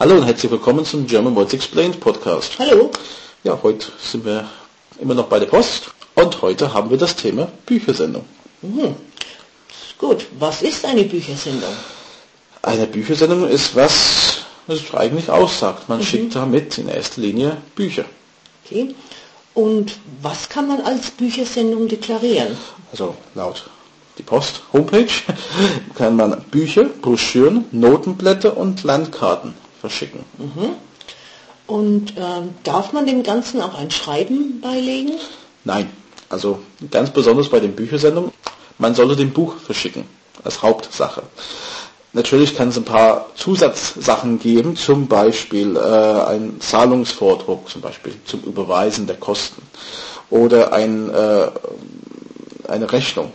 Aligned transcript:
Hallo 0.00 0.14
und 0.14 0.22
herzlich 0.26 0.52
willkommen 0.52 0.84
zum 0.84 1.08
German 1.08 1.34
Words 1.34 1.54
Explained 1.54 1.98
Podcast. 1.98 2.56
Hallo. 2.60 2.92
Ja, 3.42 3.58
heute 3.64 3.88
sind 4.00 4.24
wir 4.24 4.48
immer 5.00 5.14
noch 5.14 5.26
bei 5.26 5.40
der 5.40 5.46
Post 5.46 5.90
und 6.14 6.40
heute 6.40 6.72
haben 6.72 6.88
wir 6.88 6.96
das 6.96 7.16
Thema 7.16 7.50
Büchersendung. 7.66 8.24
Mhm. 8.62 8.94
Gut, 9.98 10.26
was 10.38 10.62
ist 10.62 10.84
eine 10.84 11.02
Büchersendung? 11.02 11.72
Eine 12.62 12.86
Büchersendung 12.86 13.48
ist 13.48 13.74
was, 13.74 14.44
was 14.68 14.82
es 14.82 14.94
eigentlich 14.94 15.28
aussagt. 15.30 15.88
Man 15.88 16.00
schickt 16.00 16.36
damit 16.36 16.78
in 16.78 16.88
erster 16.88 17.20
Linie 17.20 17.56
Bücher. 17.74 18.04
Okay. 18.64 18.94
Und 19.54 19.98
was 20.22 20.48
kann 20.48 20.68
man 20.68 20.80
als 20.82 21.10
Büchersendung 21.10 21.88
deklarieren? 21.88 22.56
Also 22.92 23.16
laut 23.34 23.68
die 24.16 24.22
Post 24.22 24.62
Homepage 24.72 25.08
kann 25.96 26.14
man 26.14 26.40
Bücher, 26.52 26.84
Broschüren, 26.84 27.64
Notenblätter 27.72 28.56
und 28.56 28.84
Landkarten 28.84 29.54
verschicken. 29.80 30.20
Und 31.66 32.14
ähm, 32.16 32.54
darf 32.64 32.92
man 32.92 33.06
dem 33.06 33.22
Ganzen 33.22 33.60
auch 33.60 33.74
ein 33.74 33.90
Schreiben 33.90 34.60
beilegen? 34.60 35.12
Nein, 35.64 35.90
also 36.28 36.60
ganz 36.90 37.10
besonders 37.10 37.48
bei 37.48 37.60
den 37.60 37.74
Büchersendungen, 37.76 38.32
man 38.78 38.94
sollte 38.94 39.16
den 39.16 39.32
Buch 39.32 39.56
verschicken 39.56 40.04
als 40.44 40.62
Hauptsache. 40.62 41.22
Natürlich 42.14 42.56
kann 42.56 42.68
es 42.68 42.76
ein 42.78 42.84
paar 42.84 43.26
Zusatzsachen 43.34 44.38
geben, 44.38 44.76
zum 44.76 45.08
Beispiel 45.08 45.76
äh, 45.76 45.80
ein 45.80 46.56
Zahlungsvordruck, 46.60 47.68
zum 47.68 47.82
Beispiel 47.82 48.14
zum 48.24 48.40
Überweisen 48.44 49.06
der 49.06 49.16
Kosten 49.16 49.62
oder 50.30 50.72
ein, 50.72 51.10
äh, 51.10 51.48
eine 52.68 52.92
Rechnung, 52.92 53.32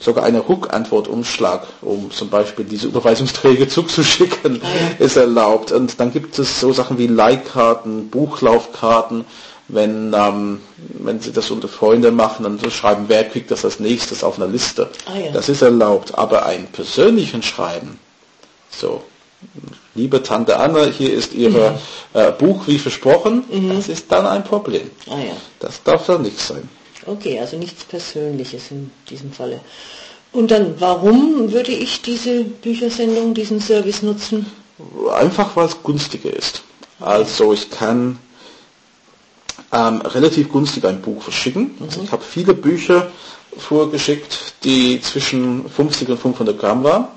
sogar 0.00 0.24
eine 0.24 0.48
Rückantwortumschlag, 0.48 1.66
um 1.82 2.10
zum 2.10 2.30
Beispiel 2.30 2.64
diese 2.64 2.86
Überweisungsträger 2.88 3.68
zuzuschicken, 3.68 4.62
ist 4.98 5.16
erlaubt. 5.16 5.72
Und 5.72 6.00
dann 6.00 6.12
gibt 6.12 6.38
es 6.38 6.60
so 6.60 6.72
Sachen 6.72 6.98
wie 6.98 7.06
Leihkarten, 7.06 8.08
Buchlaufkarten, 8.08 9.24
wenn, 9.68 10.14
ähm, 10.14 10.60
wenn 10.76 11.20
Sie 11.20 11.32
das 11.32 11.50
unter 11.50 11.68
Freunde 11.68 12.10
machen, 12.10 12.42
dann 12.42 12.70
schreiben, 12.70 13.04
wer 13.08 13.24
kriegt 13.24 13.50
das 13.50 13.64
als 13.64 13.80
nächstes 13.80 14.24
auf 14.24 14.36
einer 14.36 14.48
Liste. 14.48 14.90
Ah, 15.06 15.18
ja. 15.18 15.32
Das 15.32 15.48
ist 15.48 15.62
erlaubt, 15.62 16.18
aber 16.18 16.46
einen 16.46 16.66
persönlichen 16.66 17.42
Schreiben, 17.42 17.98
so, 18.70 19.02
liebe 19.94 20.22
Tante 20.22 20.58
Anne, 20.58 20.90
hier 20.90 21.12
ist 21.12 21.32
Ihr 21.32 21.78
äh, 22.14 22.32
Buch 22.32 22.66
wie 22.66 22.78
versprochen, 22.78 23.44
das 23.74 23.88
ist 23.88 24.10
dann 24.10 24.26
ein 24.26 24.44
Problem. 24.44 24.90
Ah 25.08 25.18
ja. 25.18 25.36
Das 25.60 25.82
darf 25.82 26.06
dann 26.06 26.22
nicht 26.22 26.38
sein. 26.38 26.68
Okay, 27.06 27.38
also 27.40 27.56
nichts 27.56 27.84
Persönliches 27.84 28.70
in 28.70 28.90
diesem 29.10 29.32
Falle. 29.32 29.60
Und 30.32 30.50
dann, 30.50 30.80
warum 30.80 31.52
würde 31.52 31.72
ich 31.72 32.02
diese 32.02 32.44
Büchersendung, 32.44 33.34
diesen 33.34 33.60
Service 33.60 34.02
nutzen? 34.02 34.46
Einfach 35.12 35.54
weil 35.56 35.66
es 35.66 35.82
günstiger 35.82 36.32
ist. 36.32 36.62
Also 37.00 37.52
ich 37.52 37.70
kann 37.70 38.18
ähm, 39.72 40.00
relativ 40.02 40.52
günstig 40.52 40.84
ein 40.84 41.00
Buch 41.00 41.22
verschicken. 41.22 41.72
Also 41.80 42.02
ich 42.02 42.12
habe 42.12 42.22
viele 42.22 42.54
Bücher 42.54 43.10
vorgeschickt, 43.56 44.54
die 44.64 45.00
zwischen 45.02 45.68
50 45.68 46.08
und 46.08 46.18
500 46.18 46.58
Gramm 46.58 46.84
waren. 46.84 47.08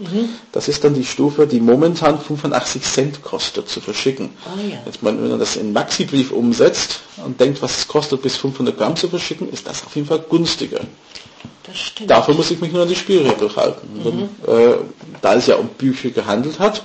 Das 0.51 0.67
ist 0.67 0.83
dann 0.83 0.93
die 0.93 1.05
Stufe, 1.05 1.47
die 1.47 1.59
momentan 1.59 2.19
85 2.19 2.81
Cent 2.81 3.21
kostet 3.23 3.69
zu 3.69 3.79
verschicken. 3.79 4.31
Ah, 4.45 4.59
ja. 4.61 4.77
Jetzt, 4.85 4.99
wenn 5.01 5.29
man 5.29 5.39
das 5.39 5.55
in 5.55 5.71
Maxi-Brief 5.71 6.31
umsetzt 6.31 7.01
und 7.25 7.39
denkt, 7.39 7.61
was 7.61 7.77
es 7.77 7.87
kostet, 7.87 8.21
bis 8.21 8.35
500 8.35 8.77
Gramm 8.77 8.95
zu 8.95 9.07
verschicken, 9.07 9.49
ist 9.51 9.67
das 9.67 9.85
auf 9.85 9.95
jeden 9.95 10.07
Fall 10.07 10.23
günstiger. 10.29 10.81
Dafür 12.07 12.33
muss 12.35 12.51
ich 12.51 12.59
mich 12.59 12.71
nur 12.71 12.83
an 12.83 12.89
die 12.89 12.95
Spielregeln 12.95 13.55
halten. 13.55 13.87
Und 14.03 14.29
dann, 14.45 14.57
äh, 14.57 14.75
da 15.21 15.35
es 15.35 15.47
ja 15.47 15.55
um 15.55 15.67
Bücher 15.69 16.09
gehandelt 16.09 16.59
hat, 16.59 16.83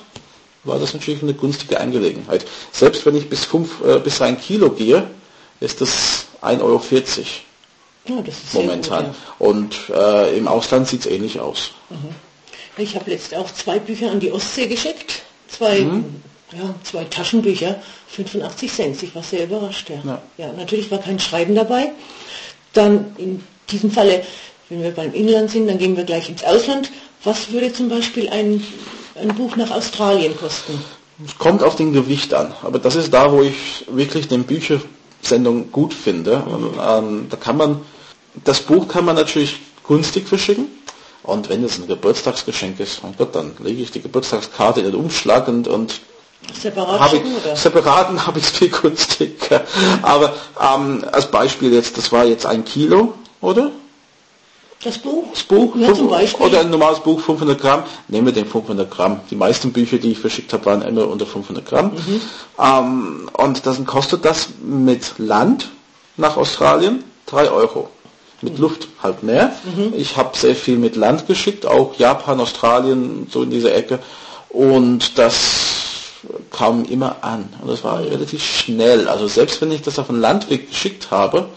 war 0.65 0.79
das 0.79 0.95
natürlich 0.95 1.23
eine 1.23 1.35
günstige 1.35 1.81
Angelegenheit. 1.81 2.47
Selbst 2.73 3.05
wenn 3.07 3.17
ich 3.17 3.29
bis, 3.29 3.45
fünf, 3.45 3.83
äh, 3.85 3.99
bis 3.99 4.21
ein 4.21 4.39
Kilo 4.41 4.71
gehe, 4.71 5.07
ist 5.61 5.81
das 5.81 6.27
1,40 6.43 6.61
Euro 6.63 6.81
ja, 8.07 8.23
das 8.23 8.35
ist 8.35 8.55
momentan. 8.55 9.07
Gut, 9.07 9.15
Und 9.39 9.77
äh, 9.91 10.37
im 10.37 10.49
Ausland 10.49 10.89
sieht 10.89 11.01
es 11.01 11.07
ähnlich 11.07 11.39
aus. 11.41 11.73
ja. 11.91 11.97
Ich 12.79 12.95
habe 12.95 13.11
letzt 13.11 13.35
auch 13.35 13.53
zwei 13.53 13.79
Bücher 13.79 14.11
an 14.11 14.21
die 14.21 14.33
Ostsee 14.33 14.67
geschickt. 14.67 15.23
Zwei, 15.49 15.81
ja, 15.81 16.75
zwei 16.83 17.05
Taschenbücher, 17.05 17.83
85 18.09 18.73
Cent. 18.73 19.03
Ich 19.03 19.15
war 19.15 19.23
sehr 19.23 19.45
überrascht. 19.45 19.91
Ja. 19.91 20.01
Ja. 20.05 20.23
Ja. 20.39 20.53
natürlich 20.53 20.91
war 20.91 20.99
kein 20.99 21.19
Schreiben 21.19 21.55
dabei. 21.55 21.93
Dann 22.73 23.13
in 23.19 23.45
diesem 23.71 23.91
Falle, 23.91 24.25
wenn 24.69 24.83
wir 24.83 24.93
beim 24.93 25.13
Inland 25.13 25.51
sind, 25.51 25.67
dann 25.67 25.79
gehen 25.79 25.97
wir 25.97 26.05
gleich 26.05 26.31
ins 26.31 26.45
Ausland. 26.45 26.91
Was 27.25 27.51
würde 27.51 27.73
zum 27.73 27.89
Beispiel 27.89 28.29
ein, 28.31 28.65
ein 29.17 29.35
Buch 29.35 29.57
nach 29.57 29.71
Australien 29.71 30.37
kosten? 30.37 30.83
Es 31.27 31.37
kommt 31.37 31.63
auf 31.63 31.77
den 31.77 31.93
Gewicht 31.93 32.33
an, 32.33 32.55
aber 32.63 32.79
das 32.79 32.97
ist 32.97 33.13
da, 33.13 33.31
wo 33.31 33.43
ich 33.43 33.85
wirklich 33.91 34.27
den 34.29 34.45
Büchersendung 35.21 35.71
gut 35.73 35.95
finde. 35.95 36.43
Und, 36.43 36.75
ähm, 36.81 37.27
da 37.31 37.37
kann 37.37 37.57
man, 37.57 37.81
das 38.45 38.61
Buch 38.61 38.89
kann 38.89 39.05
man 39.05 39.17
natürlich 39.17 39.61
günstig 39.87 40.29
verschicken. 40.29 40.67
Und 41.23 41.49
wenn 41.49 41.63
es 41.63 41.79
ein 41.79 41.87
Geburtstagsgeschenk 41.87 42.81
ist, 42.81 43.03
mein 43.03 43.15
Gott, 43.17 43.35
dann 43.35 43.53
lege 43.63 43.83
ich 43.83 43.91
die 43.91 44.01
Geburtstagskarte 44.01 44.81
in 44.81 44.87
den 44.87 44.95
Umschlag 44.95 45.49
und, 45.49 45.69
und 45.69 46.01
Separat 46.59 46.99
habe 46.99 47.17
ich, 47.17 47.23
schicken 47.23 47.37
oder? 47.37 47.55
separaten 47.57 48.27
habe 48.27 48.39
ich 48.39 48.47
es 48.47 48.51
viel 48.51 48.69
günstiger. 48.83 49.63
Aber 50.01 50.33
ähm, 50.59 51.05
als 51.13 51.27
Beispiel 51.27 51.75
jetzt, 51.75 51.99
das 51.99 52.11
war 52.11 52.25
jetzt 52.25 52.47
ein 52.47 52.65
Kilo, 52.65 53.15
oder? 53.43 53.71
Das 54.83 54.97
Buch? 54.99 55.25
Das 55.33 55.43
Buch, 55.43 55.77
Ja, 55.77 55.93
zum 55.93 56.09
Beispiel. 56.09 56.47
oder 56.47 56.61
ein 56.61 56.71
normales 56.71 57.01
Buch 57.01 57.21
500 57.21 57.61
Gramm, 57.61 57.83
nehmen 58.09 58.27
wir 58.27 58.33
den 58.33 58.47
500 58.47 58.91
Gramm. 58.91 59.21
Die 59.31 59.37
meisten 59.37 59.73
Bücher, 59.73 59.99
die 59.99 60.13
ich 60.13 60.19
verschickt 60.19 60.53
habe, 60.55 60.65
waren 60.67 60.81
immer 60.83 61.07
unter 61.07 61.27
500 61.27 61.67
Gramm. 61.67 61.93
Mhm. 61.93 62.21
Ähm, 62.59 63.31
und 63.35 63.67
dann 63.67 63.85
kostet 63.85 64.25
das 64.25 64.49
mit 64.63 65.19
Land 65.19 65.69
nach 66.17 66.37
Australien 66.39 67.05
3 67.27 67.51
Euro. 67.51 67.91
Mit 68.41 68.55
Mhm. 68.55 68.61
Luft 68.61 68.89
halt 69.03 69.23
mehr. 69.23 69.53
Ich 69.95 70.17
habe 70.17 70.35
sehr 70.37 70.55
viel 70.57 70.79
mit 70.79 70.97
Land 70.97 71.27
geschickt, 71.27 71.67
auch 71.67 71.95
Japan, 71.99 72.41
Australien, 72.41 73.27
so 73.31 73.43
in 73.43 73.51
dieser 73.51 73.75
Ecke. 73.75 73.99
Und 74.49 75.19
das 75.19 75.35
kam 76.51 76.87
immer 76.87 77.17
an. 77.21 77.51
Und 77.61 77.69
das 77.71 77.85
war 77.85 78.01
relativ 78.01 78.43
schnell. 78.43 79.09
Also 79.09 79.27
selbst 79.29 79.61
wenn 79.61 79.71
ich 79.73 79.83
das 79.83 79.99
auf 79.99 80.09
einen 80.09 80.23
Landweg 80.23 80.71
geschickt 80.71 81.11
habe, 81.11 81.49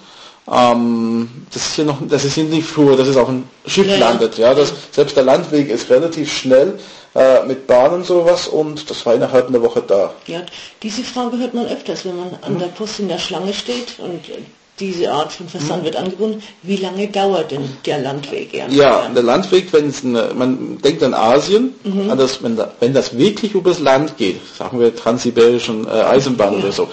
ähm, 0.52 1.30
das 1.54 1.68
ist 1.68 1.76
hier 1.76 1.86
noch, 1.86 1.98
das 2.08 2.26
ist 2.26 2.34
hier 2.36 2.44
nicht 2.44 2.68
Flur, 2.68 2.98
das 2.98 3.08
ist 3.08 3.18
auf 3.18 3.28
dem 3.28 3.44
Schiff 3.66 3.88
Ja, 3.88 3.94
ja. 3.94 4.00
landet. 4.00 4.38
Ja, 4.38 4.54
das, 4.54 4.74
selbst 4.92 5.16
der 5.16 5.24
Landweg 5.24 5.70
ist 5.70 5.90
relativ 5.90 6.32
schnell 6.32 6.80
äh, 7.16 7.46
mit 7.46 7.68
Bahn 7.68 7.94
und 7.94 8.06
sowas 8.06 8.48
und 8.48 8.90
das 8.90 9.06
war 9.06 9.16
innerhalb 9.16 9.48
einer 9.48 9.62
Woche 9.62 9.82
da. 9.86 10.14
Ja, 10.28 10.42
diese 10.82 11.04
Frage 11.04 11.38
hört 11.38 11.54
man 11.54 11.68
öfters, 11.68 12.04
wenn 12.06 12.18
man 12.18 12.38
an 12.42 12.60
der 12.60 12.68
Post 12.68 13.00
in 13.00 13.08
der 13.08 13.20
Schlange 13.20 13.54
steht 13.54 14.00
und 14.00 14.28
äh, 14.30 14.42
diese 14.80 15.12
Art 15.12 15.32
von 15.32 15.48
Versand 15.48 15.84
wird 15.84 15.96
angeboten. 15.96 16.42
Wie 16.64 16.78
lange 16.78 17.08
dauert 17.08 17.52
denn 17.52 17.70
der 17.86 18.00
Landweg? 18.00 18.54
Ja, 18.54 18.68
Ja, 18.70 19.08
der 19.16 19.22
Landweg, 19.24 19.72
wenn 19.72 19.88
es 19.88 20.04
eine, 20.04 20.32
man 20.34 20.80
denkt 20.80 21.04
an 21.04 21.14
Asien, 21.14 21.76
an 22.10 22.18
das, 22.18 22.42
wenn, 22.42 22.56
da, 22.56 22.74
wenn 22.80 22.92
das 22.94 23.16
wirklich 23.16 23.54
übers 23.54 23.80
Land 23.80 24.18
geht, 24.18 24.42
sagen 24.58 24.80
wir 24.80 24.96
transsibirischen 24.96 25.86
äh, 25.88 25.92
Eisenbahn 25.92 26.56
oder 26.56 26.72
so, 26.72 26.90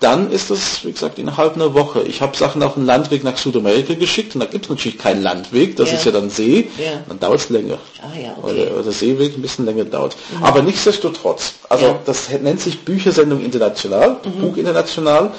dann 0.00 0.32
ist 0.32 0.50
das, 0.50 0.84
wie 0.84 0.92
gesagt, 0.92 1.18
innerhalb 1.18 1.54
einer 1.54 1.74
Woche. 1.74 2.02
Ich 2.02 2.22
habe 2.22 2.36
Sachen 2.36 2.62
auf 2.62 2.74
den 2.74 2.86
Landweg 2.86 3.22
nach 3.22 3.36
Südamerika 3.36 3.94
geschickt 3.94 4.34
und 4.34 4.40
da 4.40 4.46
gibt 4.46 4.64
es 4.64 4.70
natürlich 4.70 4.98
keinen 4.98 5.22
Landweg, 5.22 5.76
das 5.76 5.90
Ja. 5.90 5.96
ist 5.98 6.06
ja 6.06 6.12
dann 6.12 6.30
See, 6.30 6.70
Ja. 6.78 7.02
dann 7.06 7.20
dauert 7.20 7.40
es 7.40 7.48
länger. 7.50 7.78
Ah 8.02 8.18
ja, 8.18 8.34
okay. 8.42 8.62
Oder, 8.68 8.80
oder 8.80 8.92
Seeweg 8.92 9.36
ein 9.36 9.42
bisschen 9.42 9.66
länger 9.66 9.84
dauert. 9.84 10.16
Aber 10.40 10.62
nichtsdestotrotz, 10.62 11.54
also 11.68 11.98
das 12.06 12.30
nennt 12.30 12.60
sich 12.60 12.80
Büchersendung 12.80 13.44
international, 13.44 14.16
Buch 14.40 14.56
international 14.56 15.32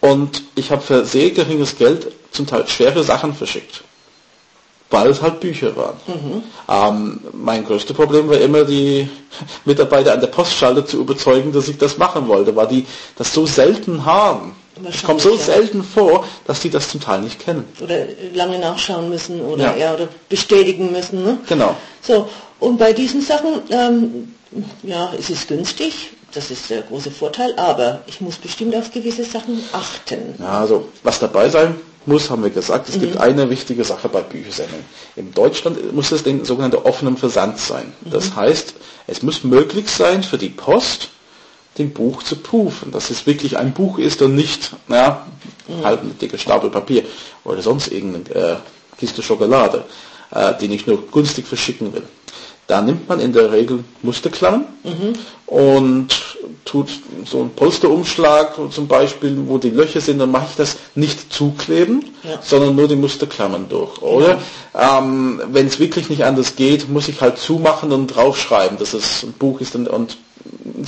und 0.00 0.42
ich 0.56 0.70
habe 0.72 0.82
für 0.82 1.04
sehr 1.04 1.30
geringes 1.30 1.76
Geld 1.78 2.08
zum 2.32 2.46
Teil 2.46 2.66
schwere 2.66 3.02
Sachen 3.04 3.34
verschickt. 3.34 3.82
Weil 4.90 5.08
es 5.08 5.20
halt 5.20 5.40
Bücher 5.40 5.76
waren. 5.76 5.96
Ähm, 6.68 7.20
mein 7.32 7.64
größtes 7.64 7.94
Problem 7.94 8.28
war 8.28 8.38
immer, 8.38 8.64
die 8.64 9.08
Mitarbeiter 9.66 10.14
an 10.14 10.20
der 10.20 10.28
Postschalter 10.28 10.86
zu 10.86 10.98
überzeugen, 11.00 11.52
dass 11.52 11.68
ich 11.68 11.76
das 11.76 11.98
machen 11.98 12.26
wollte, 12.26 12.56
weil 12.56 12.68
die 12.68 12.86
das 13.16 13.34
so 13.34 13.44
selten 13.44 14.06
haben. 14.06 14.54
Es 14.88 15.02
kommt 15.02 15.20
so 15.20 15.34
ja. 15.34 15.38
selten 15.38 15.82
vor, 15.82 16.24
dass 16.46 16.60
die 16.60 16.70
das 16.70 16.88
zum 16.88 17.00
Teil 17.00 17.20
nicht 17.20 17.38
kennen. 17.38 17.64
Oder 17.82 18.06
lange 18.32 18.58
nachschauen 18.58 19.08
müssen 19.08 19.40
oder, 19.40 19.64
Ja. 19.64 19.76
ja. 19.76 19.94
oder 19.94 20.08
bestätigen 20.28 20.92
müssen. 20.92 21.22
Ne? 21.22 21.38
Genau. 21.48 21.76
So, 22.00 22.28
und 22.60 22.78
bei 22.78 22.92
diesen 22.92 23.20
Sachen, 23.20 23.60
ähm, 23.70 24.34
ja, 24.82 25.12
es 25.18 25.30
ist 25.30 25.48
günstig, 25.48 26.10
das 26.32 26.50
ist 26.50 26.70
der 26.70 26.82
große 26.82 27.10
Vorteil, 27.10 27.54
aber 27.56 28.00
ich 28.06 28.20
muss 28.20 28.36
bestimmt 28.36 28.74
auf 28.74 28.90
gewisse 28.92 29.24
Sachen 29.24 29.62
achten. 29.72 30.34
Ja, 30.38 30.60
also 30.60 30.88
was 31.02 31.18
dabei 31.18 31.48
sein 31.48 31.74
muss, 32.08 32.30
haben 32.30 32.42
wir 32.42 32.50
gesagt. 32.50 32.88
Es 32.88 32.98
gibt 32.98 33.16
eine 33.18 33.50
wichtige 33.50 33.84
Sache 33.84 34.08
bei 34.08 34.22
Büchersendungen. 34.22 34.84
In 35.16 35.32
Deutschland 35.32 35.92
muss 35.94 36.10
es 36.10 36.22
den 36.22 36.44
sogenannten 36.44 36.78
offenen 36.78 37.16
Versand 37.16 37.58
sein. 37.58 37.92
Das 38.04 38.34
heißt, 38.34 38.74
es 39.06 39.22
muss 39.22 39.44
möglich 39.44 39.88
sein 39.88 40.22
für 40.22 40.38
die 40.38 40.48
Post, 40.48 41.10
dem 41.78 41.92
Buch 41.92 42.22
zu 42.22 42.36
prüfen, 42.36 42.90
dass 42.90 43.10
es 43.10 43.26
wirklich 43.26 43.56
ein 43.56 43.72
Buch 43.72 43.98
ist 43.98 44.20
und 44.22 44.34
nicht 44.34 44.72
ja, 44.88 45.26
halt 45.84 46.02
ein 46.02 46.18
dicker 46.18 46.38
Stapel 46.38 46.70
Papier 46.70 47.04
oder 47.44 47.62
sonst 47.62 47.88
irgendeine 47.88 48.34
äh, 48.34 48.56
Kiste 48.98 49.22
Schokolade, 49.22 49.84
äh, 50.32 50.54
den 50.58 50.72
ich 50.72 50.86
nur 50.86 51.06
günstig 51.10 51.46
verschicken 51.46 51.92
will. 51.92 52.02
Da 52.68 52.82
nimmt 52.82 53.08
man 53.08 53.18
in 53.18 53.32
der 53.32 53.50
Regel 53.50 53.82
Musterklammern 54.02 54.66
und 55.46 56.08
tut 56.66 56.88
so 57.24 57.40
einen 57.40 57.50
Polsterumschlag 57.50 58.56
zum 58.70 58.86
Beispiel, 58.86 59.36
wo 59.46 59.56
die 59.56 59.70
Löcher 59.70 60.02
sind, 60.02 60.18
dann 60.18 60.30
mache 60.30 60.48
ich 60.50 60.56
das 60.56 60.76
nicht 60.94 61.32
zukleben, 61.32 62.04
Ja. 62.22 62.38
sondern 62.42 62.76
nur 62.76 62.86
die 62.86 62.96
Musterklammern 62.96 63.70
durch. 63.70 64.02
Oder 64.02 64.38
ähm, 64.78 65.40
wenn 65.50 65.66
es 65.66 65.78
wirklich 65.78 66.10
nicht 66.10 66.24
anders 66.24 66.56
geht, 66.56 66.90
muss 66.90 67.08
ich 67.08 67.22
halt 67.22 67.38
zumachen 67.38 67.90
und 67.90 68.08
draufschreiben, 68.08 68.76
dass 68.76 68.92
es 68.92 69.22
ein 69.22 69.32
Buch 69.32 69.62
ist 69.62 69.74
und, 69.74 69.88
und 69.88 70.18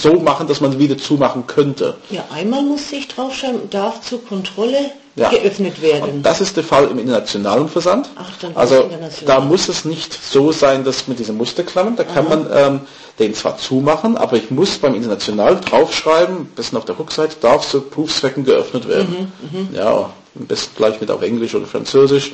so 0.00 0.14
machen, 0.14 0.47
dass 0.47 0.61
man 0.61 0.79
wieder 0.79 0.97
zumachen 0.99 1.47
könnte. 1.47 1.94
Ja, 2.11 2.25
einmal 2.35 2.62
muss 2.62 2.91
ich 2.93 3.08
draufschreiben, 3.08 3.69
darf 3.70 4.00
zur 4.02 4.25
Kontrolle 4.25 4.79
Ja. 5.17 5.29
geöffnet 5.29 5.82
werden. 5.82 6.11
Und 6.11 6.23
das 6.23 6.41
ist 6.41 6.56
der 6.56 6.64
Fall 6.64 6.87
im 6.88 6.99
internationalen 6.99 7.69
Versand. 7.69 8.08
Ach, 8.17 8.31
dann 8.41 8.56
also 8.56 8.82
international. 8.82 9.26
da 9.26 9.41
muss 9.44 9.69
es 9.69 9.85
nicht 9.85 10.12
so 10.12 10.52
sein, 10.52 10.85
dass 10.85 11.08
mit 11.08 11.19
diesen 11.19 11.37
Musterklammern, 11.37 11.97
da 11.97 12.05
kann 12.05 12.29
man 12.29 12.47
ähm, 12.55 12.81
den 13.19 13.35
zwar 13.35 13.58
zumachen, 13.58 14.17
aber 14.17 14.37
ich 14.37 14.50
muss 14.50 14.79
beim 14.79 14.94
international 14.94 15.61
draufschreiben, 15.61 16.37
am 16.37 16.47
besten 16.56 16.76
auf 16.76 16.85
der 16.85 16.99
Rückseite, 16.99 17.37
darf 17.41 17.69
zu 17.69 17.81
Prüfzwecken 17.82 18.44
geöffnet 18.44 18.88
werden. 18.88 19.32
Mhm, 19.50 19.75
Ja, 19.75 20.11
am 20.38 20.47
besten 20.47 20.75
gleich 20.76 21.00
mit 21.00 21.11
auf 21.11 21.20
Englisch 21.23 21.55
oder 21.55 21.67
Französisch. 21.67 22.32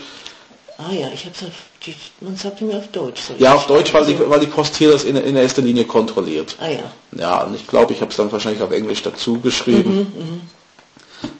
Ah 0.78 0.92
ja, 0.92 1.08
ich 1.12 1.24
hab's 1.26 1.42
auf, 1.42 1.52
die, 1.84 1.94
man 2.20 2.36
sagte 2.36 2.64
mir 2.64 2.76
auf 2.78 2.88
Deutsch. 2.88 3.22
soll 3.22 3.36
Ja, 3.38 3.54
auf 3.54 3.66
Deutsch, 3.66 3.92
weil 3.94 4.04
die, 4.06 4.18
weil 4.28 4.40
die 4.40 4.46
Post 4.46 4.76
hier 4.76 4.90
das 4.92 5.04
in, 5.04 5.16
in 5.16 5.36
erster 5.36 5.62
Linie 5.62 5.84
kontrolliert. 5.84 6.56
Ah 6.60 6.68
ja, 6.68 6.92
Ja, 7.12 7.42
und 7.44 7.54
ich 7.54 7.66
glaube, 7.66 7.92
ich 7.92 8.00
habe 8.00 8.10
es 8.10 8.16
dann 8.16 8.30
wahrscheinlich 8.32 8.62
auf 8.62 8.72
Englisch 8.72 9.02
dazu 9.02 9.40
geschrieben. 9.40 10.06
Mhm, 10.16 10.40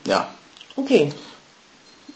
Ja, 0.06 0.28
okay. 0.76 1.12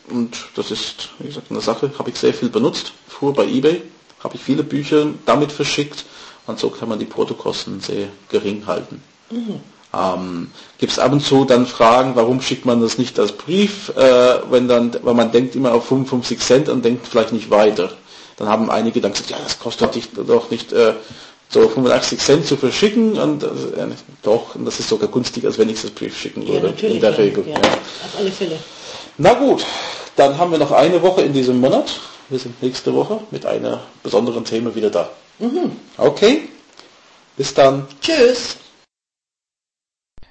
Und 0.08 0.36
das 0.56 0.70
ist, 0.70 1.10
wie 1.18 1.28
gesagt, 1.28 1.50
eine 1.50 1.60
Sache, 1.60 1.92
habe 1.98 2.10
ich 2.10 2.16
sehr 2.16 2.34
viel 2.34 2.48
benutzt. 2.48 2.92
Früher 3.06 3.32
bei 3.32 3.44
eBay 3.44 3.82
habe 4.24 4.34
ich 4.36 4.42
viele 4.42 4.64
Bücher 4.64 5.06
damit 5.24 5.52
verschickt 5.52 6.04
und 6.46 6.58
so 6.58 6.68
kann 6.70 6.88
man 6.88 6.98
die 6.98 7.04
Portokosten 7.04 7.80
sehr 7.80 8.08
gering 8.28 8.66
halten. 8.66 9.02
Ähm, 9.92 10.50
Gibt 10.78 10.92
es 10.92 10.98
ab 10.98 11.12
und 11.12 11.20
zu 11.20 11.44
dann 11.44 11.66
Fragen, 11.66 12.12
warum 12.14 12.40
schickt 12.40 12.64
man 12.64 12.80
das 12.80 12.96
nicht 12.96 13.18
als 13.18 13.32
Brief, 13.32 13.90
äh, 13.96 14.38
wenn 14.50 14.68
dann, 14.68 14.96
weil 15.02 15.14
man 15.14 15.32
denkt 15.32 15.56
immer 15.56 15.72
auf 15.74 15.86
55 15.86 16.38
Cent 16.40 16.68
und 16.68 16.84
denkt 16.84 17.06
vielleicht 17.06 17.32
nicht 17.32 17.50
weiter. 17.50 17.90
Dann 18.36 18.48
haben 18.48 18.70
einige 18.70 19.00
dann 19.00 19.12
gesagt, 19.12 19.30
ja, 19.30 19.36
das 19.42 19.58
kostet 19.58 19.94
dich 19.94 20.08
doch 20.12 20.50
nicht 20.50 20.72
äh, 20.72 20.94
so 21.48 21.68
85 21.68 22.18
Cent 22.20 22.46
zu 22.46 22.56
verschicken 22.56 23.18
und 23.18 23.42
äh, 23.42 23.48
doch, 24.22 24.54
und 24.54 24.64
das 24.64 24.78
ist 24.78 24.88
sogar 24.88 25.08
günstiger, 25.08 25.48
als 25.48 25.58
wenn 25.58 25.68
ich 25.68 25.82
das 25.82 25.90
Brief 25.90 26.16
schicken 26.16 26.42
Ja, 26.42 26.54
würde, 26.54 26.66
natürlich. 26.68 26.94
in 26.94 27.00
der 27.00 27.10
ja, 27.10 27.16
Regel. 27.16 27.44
Ja, 27.48 27.54
ja. 27.54 27.60
Auf 27.60 28.18
alle 28.18 28.30
Fälle. 28.30 28.58
Na 29.18 29.34
gut, 29.34 29.66
dann 30.16 30.38
haben 30.38 30.52
wir 30.52 30.58
noch 30.58 30.72
eine 30.72 31.02
Woche 31.02 31.22
in 31.22 31.32
diesem 31.32 31.60
Monat. 31.60 32.00
Wir 32.28 32.38
sind 32.38 32.62
nächste 32.62 32.94
Woche 32.94 33.20
mit 33.32 33.44
einer 33.44 33.82
besonderen 34.04 34.44
Thema 34.44 34.74
wieder 34.74 34.90
da. 34.90 35.10
Okay, 35.96 36.48
bis 37.36 37.52
dann. 37.52 37.86
Tschüss. 38.00 38.56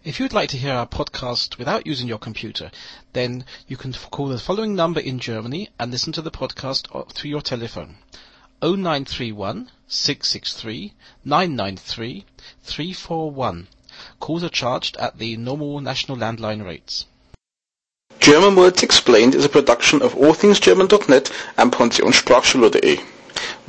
If 0.02 0.18
you 0.18 0.24
would 0.24 0.34
like 0.34 0.50
to 0.52 0.58
hear 0.58 0.74
our 0.74 0.88
podcast 0.88 1.58
without 1.58 1.86
using 1.86 2.08
your 2.08 2.20
computer, 2.20 2.72
then 3.12 3.44
you 3.68 3.76
can 3.76 3.92
call 3.92 4.30
the 4.30 4.40
following 4.40 4.74
number 4.74 5.02
in 5.02 5.20
Germany 5.20 5.70
and 5.78 5.92
listen 5.92 6.14
to 6.14 6.22
the 6.22 6.32
podcast 6.32 6.88
through 7.12 7.30
your 7.30 7.42
telephone. 7.42 7.98
0931 8.62 9.70
663 9.90 10.94
993 11.26 12.26
341. 12.64 13.68
Calls 14.22 14.44
are 14.44 14.50
charged 14.50 14.96
at 14.98 15.18
the 15.18 15.36
normal 15.36 15.82
national 15.82 16.18
landline 16.18 16.66
rates. 16.66 17.06
German 18.22 18.56
Words 18.56 18.82
Explained 18.84 19.36
is 19.36 19.44
a 19.44 19.50
production 19.50 20.02
of 20.02 20.14
allthingsgerman.net 20.14 21.30
and 21.58 21.74
pensionssprachschule.de. 21.74 23.02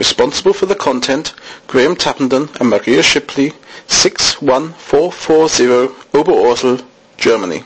Responsible 0.00 0.54
for 0.54 0.64
the 0.64 0.74
content, 0.74 1.34
Graham 1.66 1.94
Tappenden 1.94 2.48
and 2.58 2.70
Maria 2.70 3.02
Shipley, 3.02 3.52
61440 3.86 5.64
Oberursel, 6.14 6.82
Germany. 7.18 7.64